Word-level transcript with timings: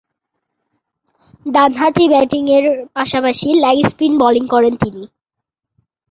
ডানহাতে 1.45 2.03
ব্যাটিংয়ের 2.13 2.65
পাশাপাশি 2.95 3.47
লেগ 3.63 3.77
স্পিন 3.87 4.13
বোলিং 4.21 4.43
করেন 4.53 4.73
তিনি। 4.75 5.03